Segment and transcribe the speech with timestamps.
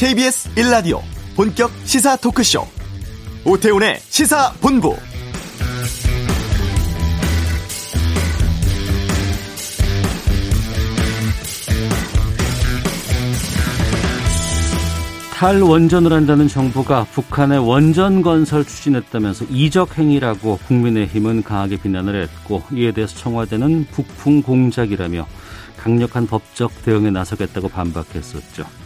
[0.00, 1.02] KBS 1라디오
[1.36, 2.66] 본격 시사 토크쇼
[3.44, 4.96] 오태훈의 시사본부
[15.34, 23.14] 탈원전을 한다는 정부가 북한의 원전 건설 추진했다면서 이적 행위라고 국민의힘은 강하게 비난을 했고 이에 대해서
[23.18, 25.26] 청와대는 북풍 공작이라며
[25.76, 28.79] 강력한 법적 대응에 나서겠다고 반박했었죠.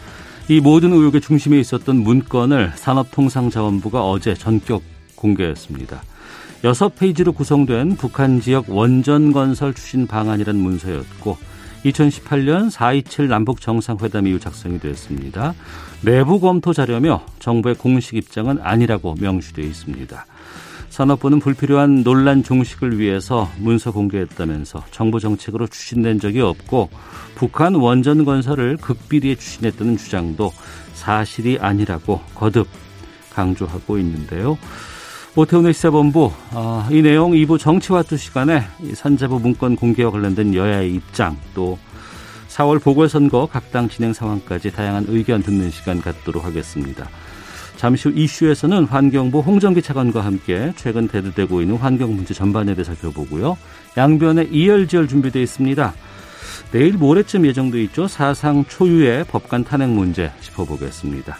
[0.47, 4.83] 이 모든 의혹의 중심에 있었던 문건을 산업통상자원부가 어제 전격
[5.15, 6.03] 공개했습니다.
[6.63, 11.37] 여섯 페이지로 구성된 북한 지역 원전 건설 추진 방안이란 문서였고
[11.85, 15.55] 2018년 4.27 남북 정상회담 이후 작성이 됐습니다.
[16.01, 20.25] 내부 검토 자료며 정부의 공식 입장은 아니라고 명시되어 있습니다.
[20.95, 26.89] 산업부는 불필요한 논란 종식을 위해서 문서 공개했다면서 정부 정책으로 추진된 적이 없고
[27.35, 30.53] 북한 원전 건설을 극비리에 추진했다는 주장도
[30.93, 32.69] 사실이 아니라고 거듭
[33.33, 34.57] 강조하고 있는데요.
[35.35, 41.77] 오태훈의 시사본부 어, 이 내용 2부 정치와투 시간에 산자부 문건 공개와 관련된 여야의 입장 또
[42.47, 47.09] 4월 보궐선거 각 당 진행 상황까지 다양한 의견 듣는 시간 갖도록 하겠습니다.
[47.85, 53.59] 잠시 후 이슈에서는 환경부 홍정기 차관과 함께 최근 대두되고 있는 환경 문제 전반에 대해 살펴보고요.
[53.95, 55.93] 양변의 이열지열 준비되어 있습니다.
[56.71, 58.07] 내일 모레쯤 예정돼 있죠.
[58.07, 61.37] 사상 초유의 법관 탄핵 문제 짚어보겠습니다.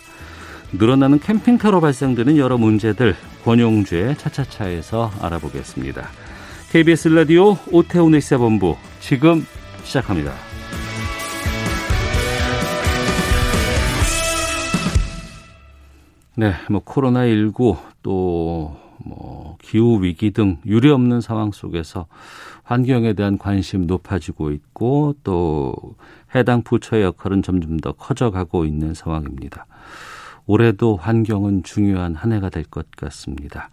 [0.74, 6.08] 늘어나는 캠핑카로 발생되는 여러 문제들 권용주의 차차차에서 알아보겠습니다.
[6.70, 9.48] KBS 라디오 오태훈의 시사본부 지금
[9.84, 10.55] 시작합니다.
[16.38, 22.08] 네, 뭐 코로나 19 또뭐 기후 위기 등 유례 없는 상황 속에서
[22.64, 25.74] 환경에 대한 관심 높아지고 있고 또
[26.34, 29.66] 해당 부처의 역할은 점점 더 커져가고 있는 상황입니다.
[30.46, 33.70] 올해도 환경은 중요한 한 해가 될 것 같습니다.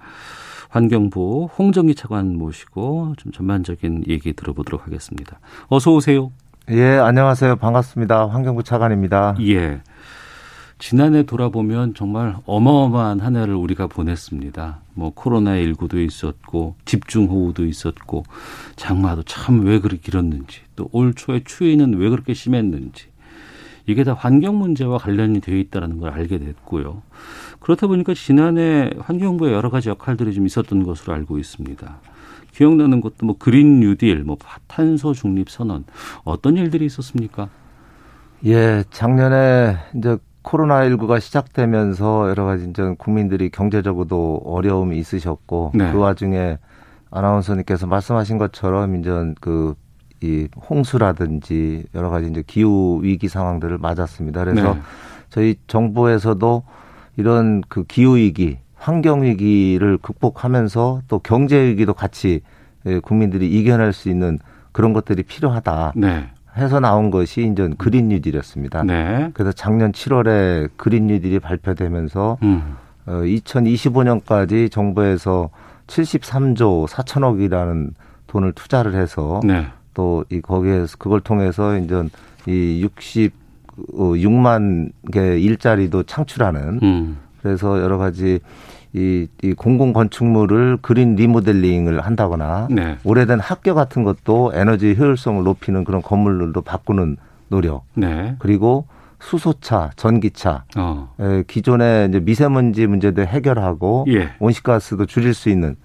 [0.71, 5.39] 환경부 홍정기 차관 모시고 좀 전반적인 얘기 들어보도록 하겠습니다.
[5.69, 6.31] 어서 오세요.
[6.71, 7.57] 예, 안녕하세요.
[7.57, 8.29] 반갑습니다.
[8.29, 9.35] 환경부 차관입니다.
[9.41, 9.83] 예.
[10.83, 14.81] 지난해 돌아보면 정말 어마어마한 한 해를 우리가 보냈습니다.
[14.95, 18.25] 뭐 코로나19도 있었고 집중호우도 있었고
[18.75, 23.07] 장마도 참 왜 그렇게 길었는지 또 올 초에 추위는 왜 그렇게 심했는지
[23.87, 27.03] 이게 다 환경 문제와 관련이 되어 있다는 걸 알게 됐고요.
[27.61, 32.01] 그렇다 보니까 지난해 환경부의 여러 가지 역할들이 좀 있었던 것으로 알고 있습니다.
[32.57, 35.85] 기억나는 것도 뭐 그린 뉴딜, 뭐 탄소 중립 선언
[36.25, 37.49] 어떤 일들이 있었습니까?
[38.47, 45.93] 예, 작년에 이제 코로나19가 시작되면서 여러 가지 이제 국민들이 경제적으로도 어려움이 있으셨고 네.
[45.93, 46.59] 그 와중에
[47.11, 49.11] 아나운서님께서 말씀하신 것처럼 이제
[49.41, 49.75] 그
[50.23, 54.45] 이 홍수라든지 여러 가지 이제 기후 위기 상황들을 맞았습니다.
[54.45, 54.81] 그래서 네.
[55.31, 56.63] 저희 정부에서도
[57.17, 62.41] 이런 그 기후 위기, 환경 위기를 극복하면서 또 경제 위기도 같이
[62.87, 64.39] 예, 국민들이 이겨낼 수 있는
[64.71, 65.93] 그런 것들이 필요하다.
[65.97, 66.31] 네.
[66.57, 68.85] 해서 나온 것이 이제 그린 뉴딜이었습니다.
[68.85, 69.31] 네.
[69.35, 72.77] 그래서 작년 7월에 그린 뉴딜이 발표되면서 음.
[73.07, 75.51] 어, 2025년까지 정부에서
[75.87, 77.91] 73조 4천억이라는
[78.27, 79.67] 돈을 투자를 해서 네.
[79.95, 82.03] 또이 거기에서 그걸 통해서 이제
[82.47, 87.19] 이 66만 어, 개 일자리도 창출하는 음.
[87.43, 88.41] 그래서 여러 가지
[88.95, 92.99] 이, 이 공공 건축물을 그린 리모델링을 한다거나 네.
[93.05, 97.17] 오래된 학교 같은 것도 에너지 효율성을 높이는 그런 건물들도 바꾸는
[97.49, 97.85] 노력.
[97.95, 98.37] 네.
[98.39, 98.87] 그리고
[99.21, 101.15] 수소차, 전기차, 어.
[101.21, 104.31] 에, 기존의 이제 미세먼지 문제도 해결하고 예.
[104.41, 105.77] 온실가스도 줄일 수 있는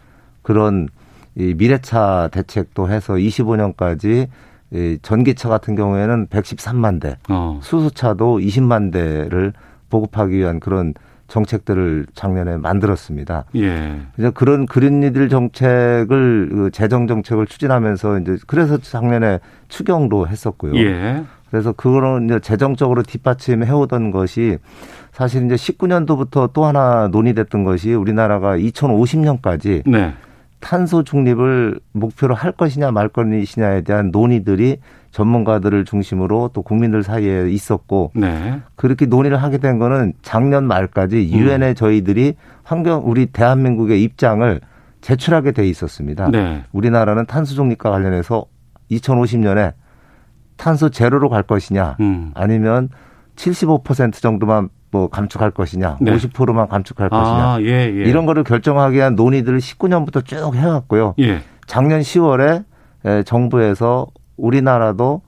[0.41, 0.89] 그런
[1.35, 4.28] 이 미래차 대책도 해서 25년까지
[4.72, 7.59] 이 전기차 같은 경우에는 113만 대, 어.
[7.62, 9.53] 수소차도 20만 대를
[9.89, 10.94] 보급하기 위한 그런
[11.27, 13.45] 정책들을 작년에 만들었습니다.
[13.55, 14.01] 예.
[14.17, 20.75] 이제 그런 그린니들 정책을 그 재정 정책을 추진하면서 이제 그래서 작년에 추경도 했었고요.
[20.75, 21.24] 예.
[21.50, 24.57] 그래서 그거는 이제 재정적으로 뒷받침해 오던 것이
[25.12, 30.13] 사실 이제 19년도부터 또 하나 논의됐던 것이 우리나라가 2050년까지 네.
[30.59, 34.77] 탄소 중립을 목표로 할 것이냐 말 것이냐에 대한 논의들이
[35.12, 38.62] 전문가들을 중심으로 또 국민들 사이에 있었고 네.
[38.75, 41.75] 그렇게 논의를 하게 된 거는 작년 말까지 유엔에 음.
[41.75, 44.62] 저희들이 환경 우리 대한민국의 입장을
[45.01, 46.30] 제출하게 돼 있었습니다.
[46.30, 46.63] 네.
[46.71, 48.45] 우리나라는 탄소 중립과 관련해서
[48.92, 49.74] 2050년에
[50.57, 52.31] 탄소 제로로 갈 것이냐 음.
[52.33, 52.89] 아니면
[53.38, 56.16] 75% 정도만 뭐 감축할 것이냐, 네.
[56.16, 58.10] 50%만 감축할 아, 것이냐 예, 예.
[58.10, 61.16] 이런 거를 결정하기 위한 논의들을 19년부터 쭉 해왔고요.
[61.19, 61.42] 예.
[61.66, 62.63] 작년 10월에
[63.25, 64.07] 정부에서
[64.38, 65.22] 우리나라도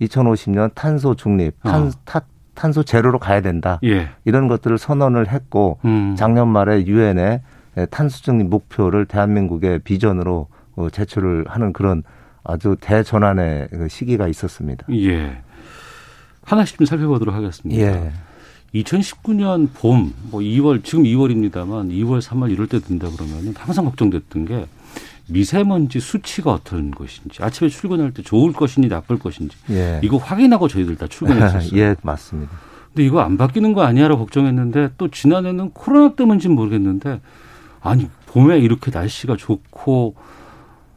[0.00, 1.90] 2050년 탄소 중립, 탄, 어.
[2.04, 2.22] 타,
[2.54, 3.78] 탄소 제로로 가야 된다.
[3.84, 4.08] 예.
[4.24, 6.14] 이런 것들을 선언을 했고 음.
[6.16, 7.42] 작년 말에 유엔에
[7.90, 12.02] 탄소 중립 목표를 대한민국의 비전으로 어, 제출을 하는 그런
[12.44, 14.86] 아주 대전환의 그 시기가 있었습니다.
[14.92, 15.42] 예.
[16.44, 17.80] 하나씩 좀 살펴보도록 하겠습니다.
[17.80, 18.12] 예.
[18.74, 24.66] 2019년 봄, 뭐 2월, 지금 2월입니다만 2월, 3월 이럴 때 된다 그러면 항상 걱정됐던 게
[25.28, 30.00] 미세먼지 수치가 어떤 것인지 아침에 출근할 때 좋을 것인지 나쁠 것인지 예.
[30.02, 31.70] 이거 확인하고 저희들 다 출근했었어요.
[31.80, 32.50] 예, 맞습니다.
[32.88, 37.20] 근데 이거 안 바뀌는 거 아니야라고 걱정했는데 또 지난해는 코로나 때문인지는 모르겠는데
[37.80, 40.14] 아니 봄에 이렇게 날씨가 좋고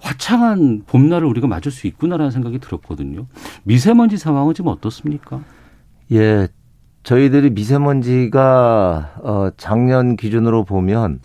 [0.05, 3.25] 화창한 봄날을 우리가 맞을 수 있구나라는 생각이 들었거든요.
[3.63, 5.39] 미세먼지 상황은 지금 어떻습니까?
[6.11, 6.47] 예,
[7.01, 11.19] 저희들이 미세먼지가 어 작년 기준으로 보면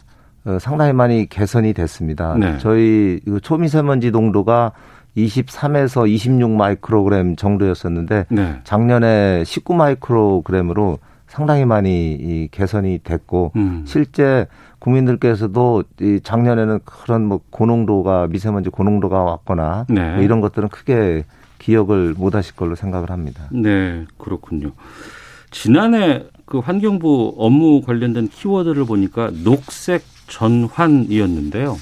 [0.46, 2.34] 어, 상당히 많이 개선이 됐습니다.
[2.38, 2.56] 네.
[2.58, 4.72] 저희 초미세먼지 농도가
[5.14, 8.60] 23에서 26 마이크로그램 정도였었는데 네.
[8.64, 13.84] 작년에 19 마이크로그램으로 상당히 많이 이 개선이 됐고 음.
[13.86, 14.46] 실제
[14.80, 20.14] 국민들께서도 이 작년에는 그런 뭐 고농도가 미세먼지 고농도가 왔거나 네.
[20.14, 21.24] 뭐 이런 것들은 크게
[21.58, 23.44] 기억을 못 하실 걸로 생각을 합니다.
[23.52, 24.72] 네, 그렇군요.
[25.50, 31.76] 지난해 그 환경부 업무 관련된 키워드를 보니까 녹색 전환이었는데요.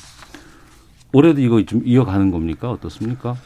[1.12, 2.70] 올해도 이거 좀 이어가는 겁니까?
[2.70, 3.36] 어떻습니까?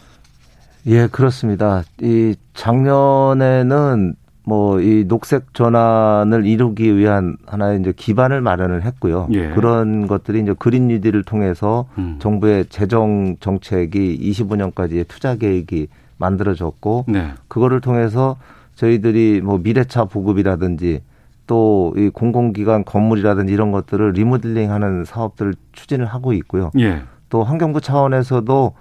[0.87, 1.85] 예, 그렇습니다.
[2.01, 9.29] 이 작년에는 뭐 이 녹색 전환을 이루기 위한 하나의 이제 기반을 마련을 했고요.
[9.33, 9.51] 예.
[9.51, 12.17] 그런 것들이 이제 그린 뉴딜을 통해서 음.
[12.19, 17.33] 정부의 재정 정책이 25년까지의 투자 계획이 만들어졌고 네.
[17.49, 18.37] 그거를 통해서
[18.75, 21.03] 저희들이 뭐 미래차 보급이라든지
[21.47, 26.71] 또 이 공공기관 건물이라든지 이런 것들을 리모델링하는 사업들을 추진을 하고 있고요.
[26.79, 27.03] 예.
[27.29, 28.73] 또 환경부 차원에서도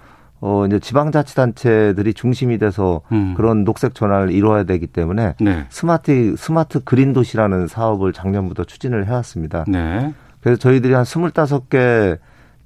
[0.44, 3.32] 어 이제 지방자치단체들이 중심이 돼서 음.
[3.36, 5.66] 그런 녹색 전환을 이루어야 되기 때문에 네.
[5.70, 9.64] 스마트 스마트 그린 도시라는 사업을 작년부터 추진을 해왔습니다.
[9.68, 10.12] 네.
[10.40, 12.16] 그래서 저희들이 한 스물다섯 개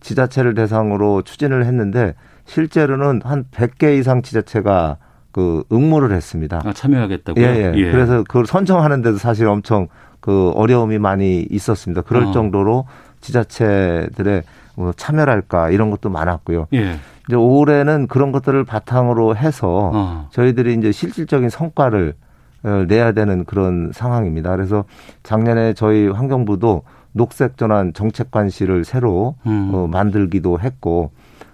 [0.01, 2.15] 지자체를 대상으로 추진을 했는데
[2.47, 4.97] 실제로는 한 백 개 이상 지자체가
[5.31, 6.63] 그 응모를 했습니다.
[6.65, 7.45] 아, 참여하겠다고요?
[7.45, 7.73] 예, 예.
[7.77, 7.91] 예.
[7.93, 9.89] 그래서 그걸 선정하는 데도 사실 엄청
[10.21, 12.01] 그 어려움이 많이 있었습니다.
[12.03, 12.33] 그럴 어.
[12.33, 12.87] 정도로
[13.21, 14.43] 지자체들의
[14.77, 16.69] 뭐 참여랄까 이런 것도 많았고요.
[16.73, 16.97] 예.
[17.29, 20.29] 이제 올해는 그런 것들을 바탕으로 해서 어.
[20.31, 22.15] 저희들이 이제 실질적인 성과를
[22.63, 24.51] 어, 내야 되는 그런 상황입니다.
[24.55, 24.85] 그래서
[25.23, 26.83] 작년에 저희 환경부도
[27.13, 29.71] 녹색 전환 정책 관실을 새로 음.
[29.73, 31.11] 어, 만들기도 했고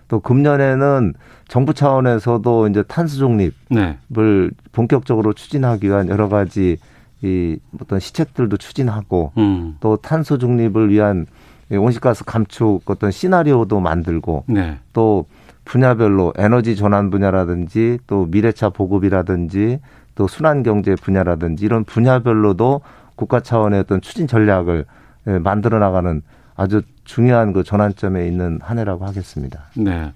[0.09, 1.15] 또 금년에는
[1.49, 3.99] 정부 차원에서도 이제 탄소 중립을 네.
[4.73, 6.77] 본격적으로 추진하기 위한 여러 가지
[7.23, 9.77] 이 어떤 시책들도 추진하고 음.
[9.81, 11.27] 또 탄소 중립을 위한
[11.71, 14.79] 온실가스 감축 어떤 시나리오도 만들고 네.
[14.93, 15.27] 또
[15.65, 19.81] 분야별로 에너지 전환 분야라든지 또 미래차 보급이라든지
[20.15, 22.81] 또 순환 경제 분야라든지 이런 분야별로도
[23.17, 24.85] 국가 차원의 어떤 추진 전략을
[25.29, 26.23] 예, 만들어 나가는
[26.57, 29.65] 아주 중요한 그 전환점에 있는 한 해라고 하겠습니다.
[29.77, 30.13] 네.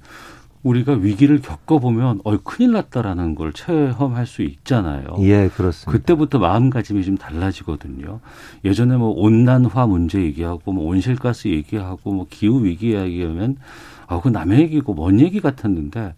[0.63, 5.05] 우리가 위기를 겪어보면 어 큰일 났다라는 걸 체험할 수 있잖아요.
[5.21, 5.93] 예, 그렇습니다.
[5.93, 8.19] 그때부터 마음가짐이 좀 달라지거든요.
[8.65, 13.59] 예전에 뭐 온난화 문제 얘기하고 뭐 온실가스 얘기하고 뭐 기후 위기 얘기하면
[14.06, 16.14] 아, 그 남의 얘기고 뭔 얘기 같았는데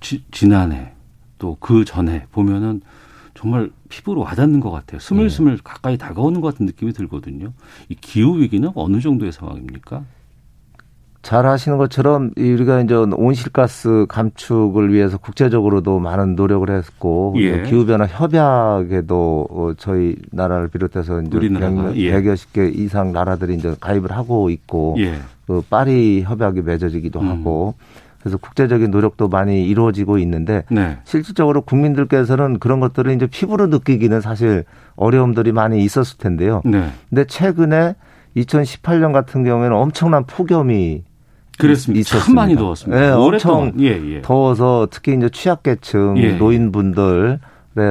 [0.00, 0.92] 지, 지난해
[1.38, 2.80] 또 그 전에 보면은
[3.34, 5.00] 정말 피부로 와닿는 것 같아요.
[5.00, 5.62] 스물스물 네.
[5.62, 7.52] 가까이 다가오는 것 같은 느낌이 들거든요.
[7.88, 10.04] 이 기후 위기는 어느 정도의 상황입니까?
[11.24, 17.62] 잘 아시는 것처럼 우리가 이제 온실가스 감축을 위해서 국제적으로도 많은 노력을 했고 예.
[17.62, 22.12] 기후 변화 협약에도 어, 저희 나라를 비롯해서 이제 100, 예.
[22.12, 25.14] 100 여십 개 이상 나라들이 이제 가입을 하고 있고 예.
[25.46, 27.28] 그 파리 협약이 맺어지기도 음.
[27.30, 27.74] 하고
[28.20, 30.98] 그래서 국제적인 노력도 많이 이루어지고 있는데 네.
[31.04, 34.64] 실질적으로 국민들께서는 그런 것들을 이제 피부로 느끼기는 사실
[34.96, 36.60] 어려움들이 많이 있었을 텐데요.
[36.66, 36.90] 네.
[37.08, 37.94] 근데 최근에
[38.36, 41.02] 2018년 같은 경우에는 엄청난 폭염이
[41.58, 42.00] 그렇습니다.
[42.00, 42.24] 있었습니다.
[42.26, 43.00] 참 많이 더웠습니다.
[43.00, 44.22] 네, 엄청 예, 예.
[44.22, 46.32] 더워서 특히 이제 취약계층 예, 예.
[46.36, 47.38] 노인분들의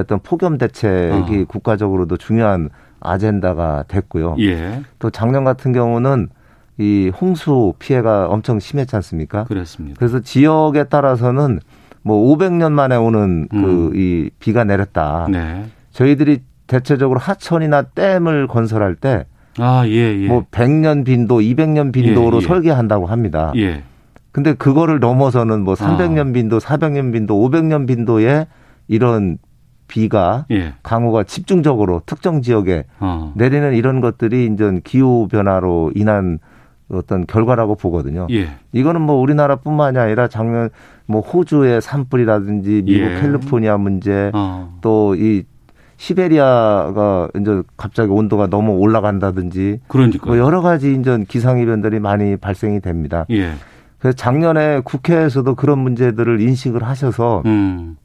[0.01, 1.45] 어떤 폭염 대책이 어.
[1.47, 4.35] 국가적으로도 중요한 아젠다가 됐고요.
[4.39, 4.81] 예.
[4.99, 6.29] 또 작년 같은 경우는
[6.77, 9.43] 이 홍수 피해가 엄청 심했지 않습니까?
[9.43, 9.97] 그렇습니다.
[9.99, 11.59] 그래서 지역에 따라서는
[12.01, 13.91] 뭐 500년 만에 오는 음.
[13.91, 15.27] 그이 비가 내렸다.
[15.29, 15.65] 네.
[15.91, 19.25] 저희들이 대체적으로 하천이나 댐을 건설할 때
[19.57, 20.27] 아, 예, 예.
[20.27, 22.47] 뭐 100년 빈도, 200년 빈도로 예, 예.
[22.47, 23.51] 설계한다고 합니다.
[23.55, 23.83] 예.
[24.31, 26.33] 근데 그거를 넘어서는 뭐 300년 아.
[26.33, 28.47] 빈도, 400년 빈도, 500년 빈도의
[28.87, 29.37] 이런
[29.87, 30.73] 비가 예.
[30.81, 33.31] 강우가 집중적으로 특정 지역에 어.
[33.35, 36.39] 내리는 이런 것들이 이제 기후 변화로 인한
[36.89, 38.27] 어떤 결과라고 보거든요.
[38.31, 38.49] 예.
[38.71, 40.69] 이거는 뭐 우리나라뿐만이 아니라 작년
[41.05, 43.21] 뭐 호주의 산불이라든지 미국 예.
[43.21, 44.77] 캘리포니아 문제 어.
[44.81, 45.43] 또이
[45.97, 52.81] 시베리아가 이제 갑자기 온도가 너무 올라간다든지 그러니까 뭐 여러 가지 이제 기상 이변들이 많이 발생이
[52.81, 53.25] 됩니다.
[53.29, 53.53] 예.
[53.99, 57.95] 그래서 작년에 국회에서도 그런 문제들을 인식을 하셔서 음.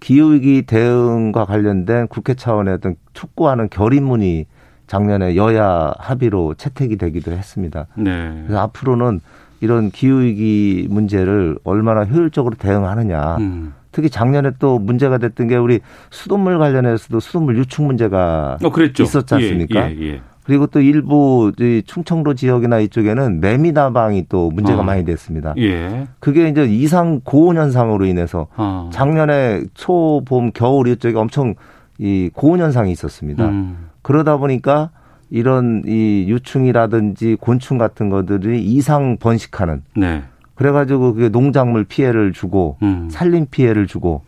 [0.00, 4.46] 기후위기 대응과 관련된 국회 차원의 어떤 촉구하는 결의문이
[4.86, 7.86] 작년에 여야 합의로 채택이 되기도 했습니다.
[7.94, 8.42] 네.
[8.44, 9.20] 그래서 앞으로는
[9.60, 13.36] 이런 기후위기 문제를 얼마나 효율적으로 대응하느냐.
[13.36, 13.74] 음.
[13.92, 15.80] 특히 작년에 또 문제가 됐던 게 우리
[16.10, 18.70] 수돗물 관련해서도 수돗물 유축 문제가 어,
[19.00, 19.90] 있었지 않습니까?
[19.90, 20.20] 예, 예, 예.
[20.44, 21.52] 그리고 또 일부
[21.86, 24.82] 충청도 지역이나 이쪽에는 매미다방이 또 문제가 어.
[24.82, 25.54] 많이 됐습니다.
[25.58, 26.08] 예.
[26.18, 28.90] 그게 이제 이상 고온 현상으로 인해서 어.
[28.92, 31.54] 작년에 초, 봄, 겨울 이쪽에 엄청
[31.98, 33.46] 이 고온 현상이 있었습니다.
[33.48, 33.90] 음.
[34.02, 34.90] 그러다 보니까
[35.30, 40.24] 이런 이 유충이라든지 곤충 같은 것들이 이상 번식하는 네.
[40.60, 43.08] 그래가지고 그게 농작물 피해를 주고 음.
[43.10, 44.20] 산림 피해를 주고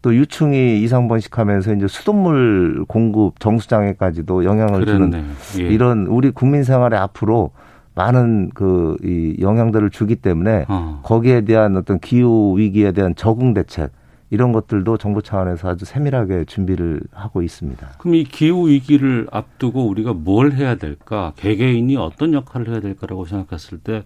[0.00, 5.10] 또 유충이 이상 번식하면서 이제 수돗물 공급 정수장애까지도 영향을 그랬네.
[5.10, 5.24] 주는
[5.58, 5.62] 예.
[5.74, 7.50] 이런 우리 국민 생활에 앞으로
[7.96, 11.00] 많은 그 이 영향들을 주기 때문에 어.
[11.02, 13.90] 거기에 대한 어떤 기후 위기에 대한 적응 대책
[14.30, 17.86] 이런 것들도 정부 차원에서 아주 세밀하게 준비를 하고 있습니다.
[17.98, 21.32] 그럼 이 기후 위기를 앞두고 우리가 뭘 해야 될까?
[21.36, 24.04] 개개인이 어떤 역할을 해야 될까라고 생각했을 때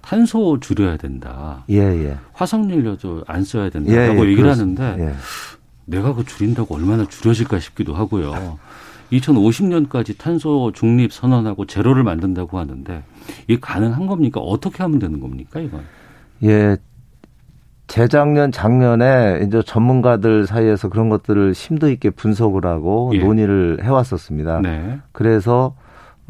[0.00, 1.64] 탄소 줄여야 된다.
[1.70, 2.16] 예, 예.
[2.32, 4.84] 화석연료도 안 써야 된다라고 예, 예, 얘기를 그렇습니다.
[4.84, 5.14] 하는데 예.
[5.86, 8.58] 내가 그 줄인다고 얼마나 줄여질까 싶기도 하고요.
[9.12, 13.02] 2050년까지 탄소 중립 선언하고 제로를 만든다고 하는데
[13.48, 14.40] 이게 가능한 겁니까?
[14.40, 15.82] 어떻게 하면 되는 겁니까, 이건?
[16.44, 16.76] 예.
[17.88, 23.18] 재작년, 작년에 이제 전문가들 사이에서 그런 것들을 심도 있게 분석을 하고 예.
[23.18, 24.60] 논의를 해 왔었습니다.
[24.60, 25.00] 네.
[25.10, 25.74] 그래서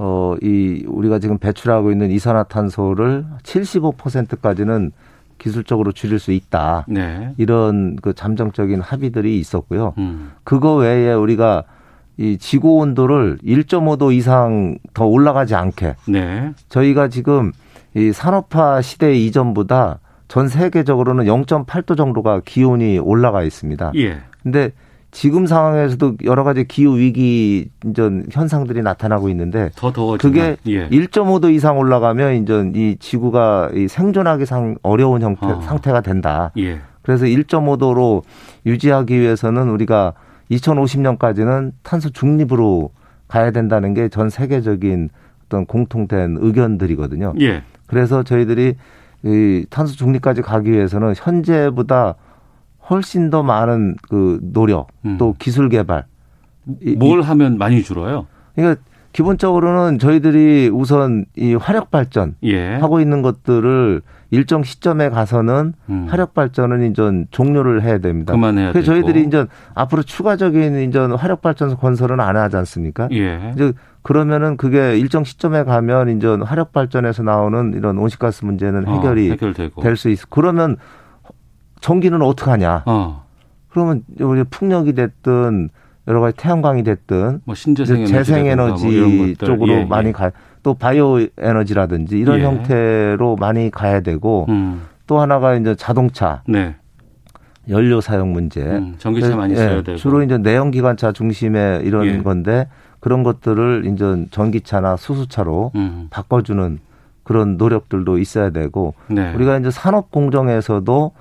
[0.02, 4.92] 어, 이, 우리가 지금 배출하고 있는 이산화탄소를 75%까지는
[5.36, 6.86] 기술적으로 줄일 수 있다.
[6.88, 7.34] 네.
[7.36, 9.92] 이런 그 잠정적인 합의들이 있었고요.
[9.98, 10.32] 음.
[10.42, 11.64] 그거 외에 우리가
[12.16, 15.96] 이 지구 온도를 1.5도 이상 더 올라가지 않게.
[16.08, 16.54] 네.
[16.70, 17.52] 저희가 지금
[17.94, 23.92] 이 산업화 시대 이전보다 전 세계적으로는 0.8도 정도가 기온이 올라가 있습니다.
[23.96, 24.20] 예.
[24.42, 24.72] 근데
[25.10, 27.70] 지금 상황에서도 여러 가지 기후 위기
[28.30, 30.88] 현상들이 나타나고 있는데 더 그게 예.
[30.88, 35.60] 1.5도 이상 올라가면 인전 이 지구가 이 생존하기 상 어려운 형태 어.
[35.60, 36.52] 상태가 된다.
[36.58, 36.80] 예.
[37.02, 38.22] 그래서 1.5도로
[38.66, 40.14] 유지하기 위해서는 우리가
[40.50, 42.90] 2050년까지는 탄소 중립으로
[43.28, 45.10] 가야 된다는 게 전 세계적인
[45.46, 47.34] 어떤 공통된 의견들이거든요.
[47.40, 47.62] 예.
[47.86, 48.76] 그래서 저희들이
[49.24, 52.14] 이 탄소 중립까지 가기 위해서는 현재보다
[52.90, 55.16] 훨씬 더 많은 그 노력 음.
[55.18, 56.04] 또 기술 개발
[56.98, 58.26] 뭘 하면 많이 줄어요?
[58.54, 58.82] 그러니까
[59.12, 62.74] 기본적으로는 저희들이 우선 이 화력 발전 예.
[62.76, 66.06] 하고 있는 것들을 일정 시점에 가서는 음.
[66.08, 68.32] 화력 발전은 이제 종료를 해야 됩니다.
[68.32, 73.08] 그만해야 그래서 저희들이 이제 앞으로 추가적인 이제 화력 발전소 건설은 안 하지 않습니까?
[73.10, 73.52] 예.
[73.56, 79.32] 이제 그러면은 그게 일정 시점에 가면 이제 화력 발전에서 나오는 이런 온실가스 문제는 어, 해결이
[79.32, 80.26] 어, 될수 있어.
[80.30, 80.76] 그러면
[81.80, 82.82] 전기는 어떻게 하냐?
[82.86, 83.24] 어.
[83.68, 85.70] 그러면 우리 풍력이 됐든
[86.08, 90.12] 여러 가지 태양광이 됐든 뭐 신재생 재생 에너지 뭐 쪽으로 예, 많이 예.
[90.12, 90.32] 가.
[90.62, 92.44] 또 바이오 에너지라든지 이런 예.
[92.44, 94.82] 형태로 많이 가야 되고 음.
[95.06, 96.74] 또 하나가 이제 자동차 네.
[97.68, 98.62] 연료 사용 문제.
[98.62, 102.18] 음, 전기차 많이 써야 예, 되고 주로 이제 내연기관차 중심의 이런 예.
[102.18, 102.68] 건데
[102.98, 106.08] 그런 것들을 이제 전기차나 수소차로 음.
[106.10, 106.78] 바꿔주는
[107.22, 109.32] 그런 노력들도 있어야 되고 네.
[109.34, 111.12] 우리가 이제 산업 공정에서도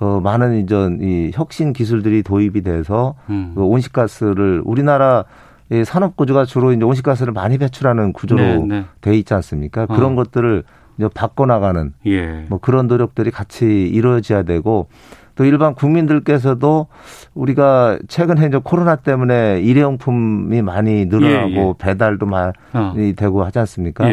[0.00, 3.52] 어, 많은 이전 이 혁신 기술들이 도입이 돼서 음.
[3.54, 5.24] 그 온실가스를 우리나라
[5.70, 8.84] 이 산업 구조가 주로 이제 온실가스를 많이 배출하는 구조로 네, 네.
[9.02, 9.82] 돼 있지 않습니까?
[9.82, 9.86] 어.
[9.86, 10.64] 그런 것들을
[10.98, 12.46] 이제 바꿔나가는 예.
[12.48, 14.88] 뭐 그런 노력들이 같이 이루어져야 되고
[15.36, 16.88] 또 일반 국민들께서도
[17.34, 21.74] 우리가 최근에 이제 코로나 때문에 일회용품이 많이 늘어나고 예, 예.
[21.78, 22.94] 배달도 많이 어.
[23.16, 24.08] 되고 하지 않습니까?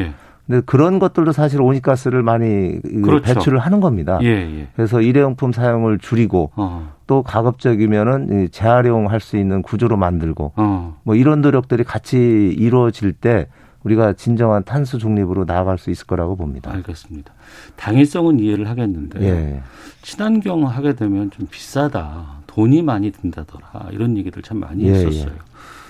[0.50, 0.54] 예.
[0.54, 3.22] 근데 그런 것들도 사실 온실가스를 많이 그렇죠.
[3.22, 4.20] 배출을 하는 겁니다.
[4.22, 4.68] 예, 예.
[4.76, 6.94] 그래서 일회용품 사용을 줄이고 어.
[7.06, 10.98] 또 가급적이면은 재활용할 수 있는 구조로 만들고 어.
[11.04, 12.18] 뭐 이런 노력들이 같이
[12.58, 13.48] 이루어질 때
[13.84, 16.72] 우리가 진정한 탄소 중립으로 나아갈 수 있을 거라고 봅니다.
[16.74, 17.34] 알겠습니다.
[17.78, 19.62] 당위성은 이해를 하겠는데 예.
[20.02, 22.38] 친환경 하게 되면 좀 비싸다.
[22.48, 23.90] 돈이 많이 든다더라.
[23.92, 25.32] 이런 얘기들 참 많이 예, 했었어요.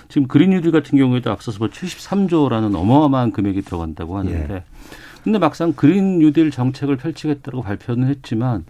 [0.08, 0.12] 예.
[0.12, 4.64] 지금 그린 뉴딜 같은 경우에도 앞서서 뭐 73조라는 어마어마한 금액이 들어간다고 하는데 예.
[5.22, 8.64] 근데 막상 그린 뉴딜 정책을 펼치겠다고 발표는 했지만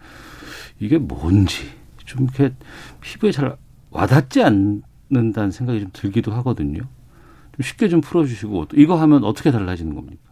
[0.80, 1.70] 이게 뭔지
[2.04, 2.54] 좀 이렇게
[3.00, 3.56] 피부에 잘
[3.90, 6.80] 와닿지 않는다는 생각이 좀 들기도 하거든요.
[6.80, 10.28] 좀 쉽게 좀 풀어주시고 이거 하면 어떻게 달라지는 겁니까?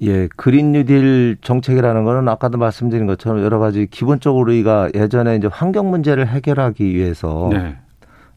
[0.00, 5.90] 예, 그린 뉴딜 정책이라는 거는 아까도 말씀드린 것처럼 여러 가지 기본적으로 우리가 예전에 이제 환경
[5.90, 7.76] 문제를 해결하기 위해서 네.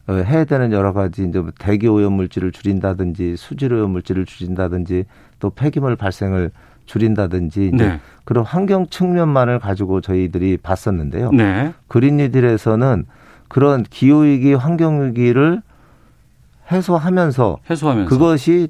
[0.08, 5.04] 어, 해야 되는 여러 가지 이제 뭐 대기 오염 물질을 줄인다든지 수질 오염 물질을 줄인다든지
[5.38, 6.50] 또 폐기물 발생을
[6.86, 8.00] 줄인다든지 이제 네.
[8.24, 11.30] 그런 환경 측면만을 가지고 저희들이 봤었는데요.
[11.30, 11.72] 네.
[11.86, 13.06] 그린 뉴딜에서는
[13.48, 15.62] 그런 기후 위기, 환경 위기를
[16.70, 18.08] 해소하면서, 해소하면서.
[18.08, 18.68] 그것이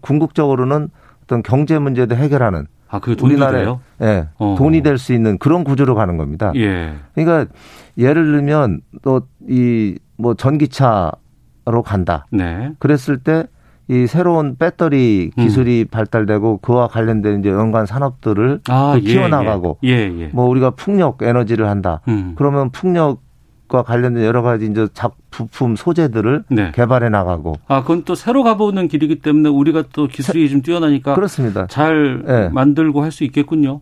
[0.00, 0.90] 궁극적으로는
[1.22, 3.66] 어떤 경제 문제도 해결하는 아, 그 우리나라에
[4.02, 4.54] 예, 어.
[4.58, 6.52] 돈이 될 수 있는 그런 구조로 가는 겁니다.
[6.56, 6.94] 예.
[7.14, 7.52] 그러니까
[7.96, 12.26] 예를 들면 또 이 뭐 전기차로 간다.
[12.32, 12.72] 네.
[12.78, 13.44] 그랬을 때
[13.90, 15.88] 이 새로운 배터리 기술이 음.
[15.90, 19.88] 발달되고 그와 관련된 이제 연관 산업들을 아, 예, 키워나가고 예.
[19.88, 20.26] 예, 예.
[20.34, 22.02] 뭐 우리가 풍력 에너지를 한다.
[22.06, 22.34] 음.
[22.36, 23.22] 그러면 풍력
[23.68, 26.72] 과 관련된 여러 가지 이제 작 부품 소재들을 네.
[26.74, 27.56] 개발해 나가고.
[27.68, 31.66] 아, 그건 또 새로 가보는 길이기 때문에 우리가 또 기술이 좀 뛰어나니까 그렇습니다.
[31.66, 32.48] 잘 네.
[32.48, 33.80] 만들고 할 수 있겠군요.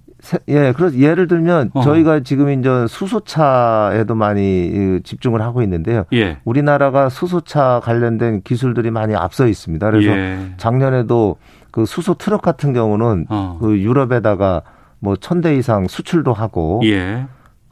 [0.49, 6.05] 예, 그래서 예를 들면 어 저희가 지금 이제 수소차에도 많이 집중을 하고 있는데요.
[6.13, 6.39] 예.
[6.45, 9.89] 우리나라가 수소차 관련된 기술들이 많이 앞서 있습니다.
[9.91, 10.39] 그래서 예.
[10.57, 11.37] 작년에도
[11.71, 13.59] 그 수소 트럭 같은 경우는 어.
[13.61, 14.63] 그 유럽에다가
[14.99, 17.27] 뭐 천 대 이상 수출도 하고 예.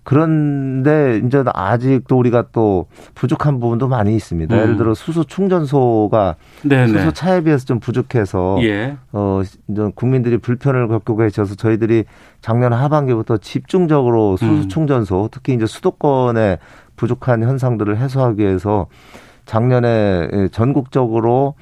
[0.05, 4.55] 그런데 이제 아직도 우리가 또 부족한 부분도 많이 있습니다.
[4.55, 4.61] 음.
[4.61, 6.89] 예를 들어 수소 충전소가 네네.
[6.89, 8.97] 수소 차에 비해서 좀 부족해서 예.
[9.13, 12.05] 어 이제 국민들이 불편을 겪고 계셔서 저희들이
[12.43, 14.69] 작년 하반기부터 집중적으로 수소 음.
[14.69, 16.59] 충전소 특히 이제 수도권에
[16.97, 18.87] 부족한 현상들을 해소하기 위해서
[19.47, 21.55] 작년에 전국적으로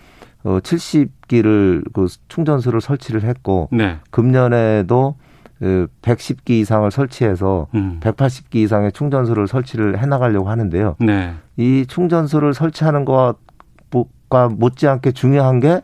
[0.43, 3.99] 어 70기를 그 충전소를 설치를 했고 네.
[4.11, 5.15] 금년에도
[5.63, 8.01] 그 110기 이상을 설치해서 음.
[8.03, 10.97] 180기 이상의 충전소를 설치를 해 나가려고 하는데요.
[10.99, 11.35] 네.
[11.57, 15.81] 이 충전소를 설치하는 것과 못지않게 중요한 게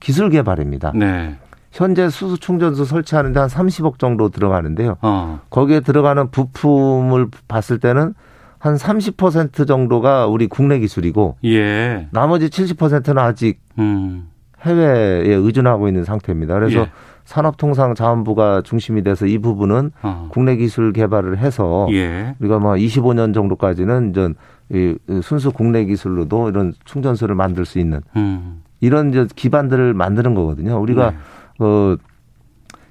[0.00, 0.92] 기술 개발입니다.
[0.94, 1.36] 네.
[1.72, 4.96] 현재 수소 충전소 설치하는데 한 30억 정도 들어가는데요.
[5.02, 5.40] 어.
[5.50, 8.14] 거기에 들어가는 부품을 봤을 때는
[8.58, 12.08] 한 30% 정도가 우리 국내 기술이고 예.
[12.12, 14.30] 나머지 70%는 아직 음.
[14.62, 16.54] 해외에 의존하고 있는 상태입니다.
[16.54, 16.90] 그래서 예.
[17.28, 20.28] 산업통상자원부가 중심이 돼서 이 부분은 어.
[20.30, 22.34] 국내 기술 개발을 해서 예.
[22.40, 24.32] 우리가 뭐 25년 정도까지는 이제
[24.70, 28.62] 이 순수 국내 기술로도 이런 충전소를 만들 수 있는 음.
[28.80, 30.80] 이런 이제 기반들을 만드는 거거든요.
[30.80, 31.16] 우리가 네.
[31.58, 31.96] 어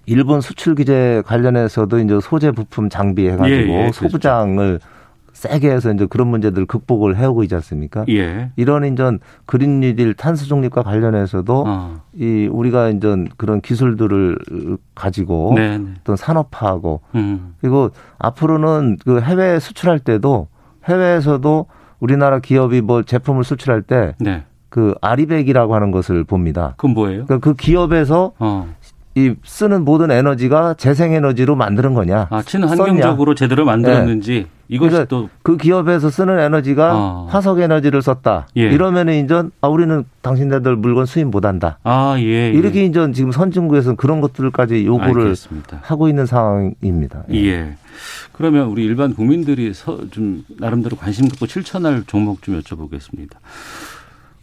[0.05, 3.91] 일본 수출 규제 관련해서도 이제 소재 부품 장비 해가지고 예, 예, 그렇죠.
[3.91, 4.79] 소부장을
[5.37, 8.05] 세게 해서 이제 그런 문제들을 극복을 해오고 있지 않습니까?
[8.09, 8.49] 예.
[8.55, 12.01] 이런 인전 그린 뉴딜 탄소 중립과 관련해서도 어.
[12.15, 14.39] 이 우리가 인전 그런 기술들을
[14.95, 15.77] 가지고 네네.
[15.77, 15.91] 네.
[16.01, 17.53] 어떤 산업화하고 음.
[17.61, 20.47] 그리고 앞으로는 그 해외 수출할 때도
[20.85, 21.67] 해외에서도
[21.99, 24.43] 우리나라 기업이 뭐 제품을 수출할 때 네.
[24.69, 26.73] 그 아리백이라고 하는 것을 봅니다.
[26.77, 27.25] 그건 뭐예요?
[27.25, 28.73] 그러니까 그 기업에서 어.
[29.17, 32.27] 이 쓰는 모든 에너지가 재생에너지로 만드는 거냐?
[32.29, 34.45] 아, 친환경적으로 제대로 만들었는지 네.
[34.67, 37.27] 이것이 그러니까 또그 기업에서 쓰는 에너지가 어.
[37.27, 38.47] 화석 에너지를 썼다.
[38.57, 38.61] 예.
[38.61, 41.79] 이러면은 인전 아 우리는 당신네들 물건 수입 못 한다.
[41.83, 42.49] 아, 예, 예.
[42.51, 45.79] 이렇게 인전 지금 선진국에서는 그런 것들까지 요구를 알겠습니다.
[45.81, 47.23] 하고 있는 상황입니다.
[47.31, 47.37] 예.
[47.37, 47.75] 예.
[48.33, 49.73] 그러면 우리 일반 국민들이
[50.11, 53.31] 좀 나름대로 관심 갖고 실천할 종목 좀 여쭤보겠습니다.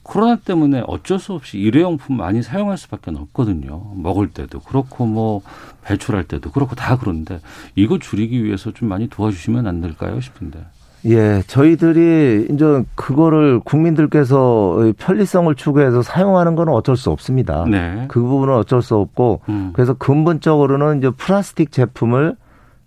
[0.04, 3.92] 코로나 때문에 어쩔 수 없이 일회용품 많이 사용할 수밖에 없거든요.
[3.96, 5.42] 먹을 때도 그렇고 뭐
[5.82, 7.40] 배출할 때도 그렇고 다 그런데
[7.74, 10.64] 이거 줄이기 위해서 좀 많이 도와주시면 안 될까요 싶은데.
[11.06, 17.66] 예, 저희들이 이제 그거를 국민들께서 편리성을 추구해서 사용하는 건 어쩔 수 없습니다.
[17.68, 18.06] 네.
[18.08, 19.70] 그 부분은 어쩔 수 없고 음.
[19.74, 22.36] 그래서 근본적으로는 이제 플라스틱 제품을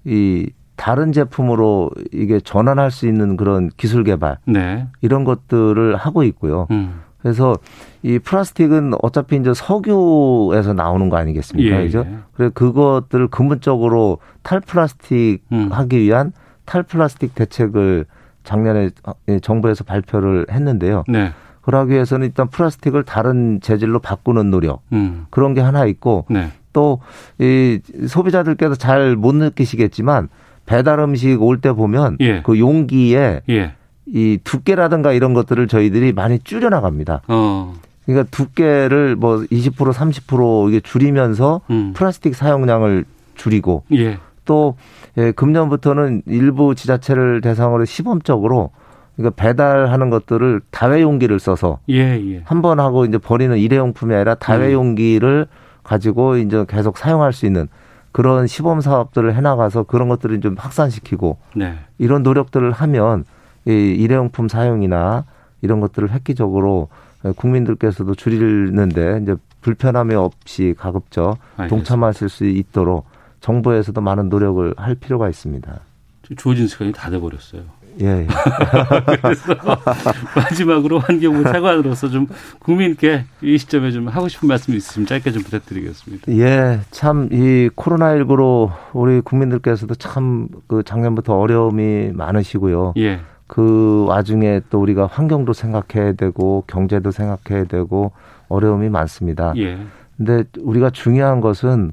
[0.06, 4.88] 이 다른 제품으로 이게 전환할 수 있는 그런 기술 개발 네.
[5.02, 6.68] 이런 것들을 하고 있고요.
[6.72, 7.02] 음.
[7.22, 7.58] 그래서
[8.04, 11.80] 이 플라스틱은 어차피 이제 석유에서 나오는 거 아니겠습니까?
[11.80, 12.06] 예, 그죠?
[12.08, 12.18] 예.
[12.36, 15.70] 그래 그것들을 근본적으로 탈플라스틱 음.
[15.72, 16.32] 하기 위한
[16.66, 18.06] 탈플라스틱 대책을
[18.44, 18.92] 작년에
[19.42, 21.04] 정부에서 발표를 했는데요.
[21.08, 21.32] 네.
[21.62, 25.26] 그러기 위해서는 일단 플라스틱을 다른 재질로 바꾸는 노력 음.
[25.30, 26.52] 그런 게 하나 있고 네.
[26.72, 30.30] 또이 소비자들께서 잘 못 느끼시겠지만
[30.66, 32.42] 배달 음식 올 때 보면 예.
[32.44, 33.74] 그 용기에 예.
[34.14, 37.22] 이 두께라든가 이런 것들을 저희들이 많이 줄여 나갑니다.
[37.28, 37.74] 어.
[38.06, 41.94] 그러니까 두께를 뭐 20% 30% 이게 줄이면서 음.
[41.94, 43.04] 플라스틱 사용량을
[43.36, 44.18] 줄이고 예.
[44.46, 44.76] 또
[45.18, 48.72] 예, 금년부터는 일부 지자체를 대상으로 시범적으로
[49.18, 52.42] 그러니까 배달하는 것들을 다회 용기를 써서 예, 예.
[52.46, 55.68] 한번 하고 이제 버리는 일회용품이 아니라 다회 용기를 음.
[55.84, 57.68] 가지고 이제 계속 사용할 수 있는
[58.12, 61.76] 그런 시범 사업들을 해나가서 그런 것들을 좀 확산시키고 네.
[61.98, 63.37] 이런 노력들을 하면 이
[63.74, 65.26] 일회용품 사용이나
[65.62, 66.90] 이런 것들을 획기적으로
[67.36, 71.68] 국민들께서도 줄이는데 이제 불편함이 없이 가급적 알겠습니다.
[71.68, 73.06] 동참하실 수 있도록
[73.42, 75.80] 정부에서도 많은 노력을 할 필요가 있습니다.
[76.38, 77.62] 주어진 시간이 다 돼버렸어요.
[78.02, 78.06] 예.
[78.06, 78.28] 예.
[79.22, 79.56] 그래서
[80.36, 82.28] 마지막으로 환경부 차관으로서 좀
[82.60, 86.32] 국민께 이 시점에 좀 하고 싶은 말씀 있으시면 짧게 좀 부탁드리겠습니다.
[86.34, 92.94] 예, 참 이 코로나19로 우리 국민들께서도 참 그 작년부터 어려움이 많으시고요.
[92.98, 93.20] 예.
[93.48, 98.12] 그 와중에 또 우리가 환경도 생각해야 되고 경제도 생각해야 되고
[98.50, 99.54] 어려움이 많습니다.
[99.58, 99.78] 예.
[100.18, 101.92] 근데 우리가 중요한 것은